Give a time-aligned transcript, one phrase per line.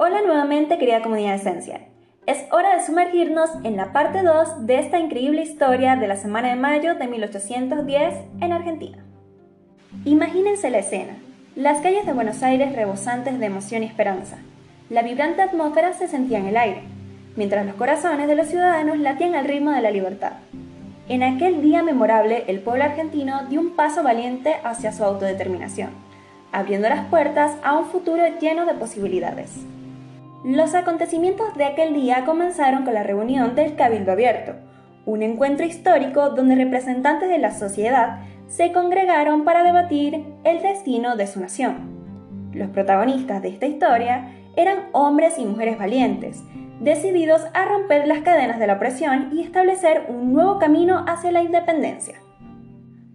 [0.00, 1.80] Hola nuevamente querida comunidad esencial.
[2.24, 6.50] Es hora de sumergirnos en la parte 2 de esta increíble historia de la semana
[6.50, 9.04] de mayo de 1810 en Argentina.
[10.04, 11.16] Imagínense la escena.
[11.56, 14.38] Las calles de Buenos Aires rebosantes de emoción y esperanza.
[14.88, 16.82] La vibrante atmósfera se sentía en el aire,
[17.34, 20.34] mientras los corazones de los ciudadanos latían al ritmo de la libertad.
[21.08, 25.90] En aquel día memorable, el pueblo argentino dio un paso valiente hacia su autodeterminación,
[26.52, 29.58] abriendo las puertas a un futuro lleno de posibilidades.
[30.44, 34.54] Los acontecimientos de aquel día comenzaron con la reunión del Cabildo Abierto,
[35.04, 41.26] un encuentro histórico donde representantes de la sociedad se congregaron para debatir el destino de
[41.26, 42.50] su nación.
[42.52, 46.44] Los protagonistas de esta historia eran hombres y mujeres valientes,
[46.78, 51.42] decididos a romper las cadenas de la opresión y establecer un nuevo camino hacia la
[51.42, 52.14] independencia.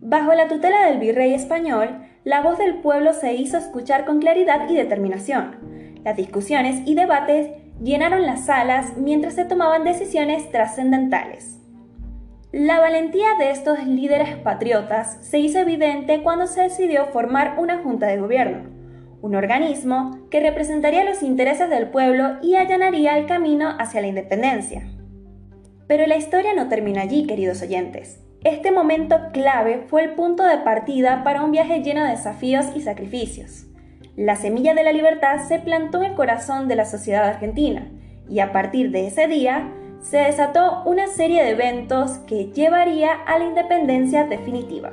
[0.00, 4.68] Bajo la tutela del virrey español, la voz del pueblo se hizo escuchar con claridad
[4.68, 7.50] y determinación, las discusiones y debates
[7.82, 11.58] llenaron las salas mientras se tomaban decisiones trascendentales.
[12.52, 18.06] La valentía de estos líderes patriotas se hizo evidente cuando se decidió formar una junta
[18.06, 18.68] de gobierno,
[19.22, 24.82] un organismo que representaría los intereses del pueblo y allanaría el camino hacia la independencia.
[25.86, 28.20] Pero la historia no termina allí, queridos oyentes.
[28.44, 32.80] Este momento clave fue el punto de partida para un viaje lleno de desafíos y
[32.80, 33.66] sacrificios
[34.16, 37.88] la semilla de la libertad se plantó en el corazón de la sociedad argentina
[38.28, 43.38] y a partir de ese día se desató una serie de eventos que llevaría a
[43.38, 44.92] la independencia definitiva.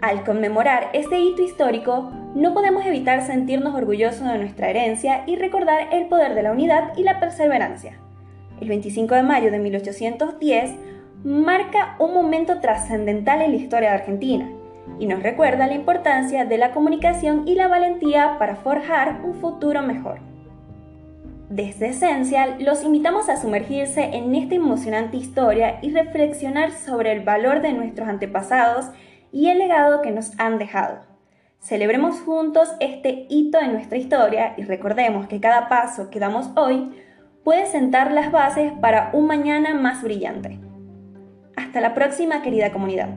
[0.00, 5.88] Al conmemorar este hito histórico, no podemos evitar sentirnos orgullosos de nuestra herencia y recordar
[5.92, 7.98] el poder de la unidad y la perseverancia.
[8.60, 10.74] El 25 de mayo de 1810
[11.24, 14.50] marca un momento trascendental en la historia de Argentina,
[14.98, 19.82] y nos recuerda la importancia de la comunicación y la valentía para forjar un futuro
[19.82, 20.20] mejor.
[21.48, 27.62] Desde Esencial los invitamos a sumergirse en esta emocionante historia y reflexionar sobre el valor
[27.62, 28.86] de nuestros antepasados
[29.30, 31.00] y el legado que nos han dejado.
[31.60, 36.92] Celebremos juntos este hito en nuestra historia y recordemos que cada paso que damos hoy
[37.44, 40.58] puede sentar las bases para un mañana más brillante.
[41.56, 43.10] Hasta la próxima querida comunidad.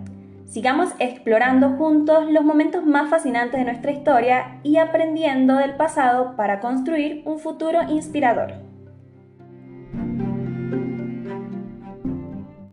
[0.50, 6.60] Sigamos explorando juntos los momentos más fascinantes de nuestra historia y aprendiendo del pasado para
[6.60, 8.69] construir un futuro inspirador.